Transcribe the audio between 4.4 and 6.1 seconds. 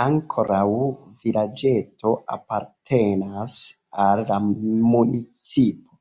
municipo.